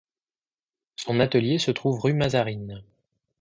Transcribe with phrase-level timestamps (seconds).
[0.95, 2.81] Son atelier se trouve rue Mazarine.